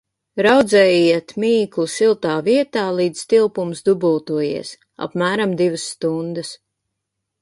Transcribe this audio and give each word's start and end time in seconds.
Raudzējiet 0.45 1.33
mīklu 1.43 1.85
siltā 1.95 2.31
vietā, 2.47 2.85
līdz 3.01 3.21
tilpums 3.35 3.85
dubultojies– 3.91 4.73
apmēram 5.07 5.55
divas 5.61 5.85
stundas. 5.93 6.51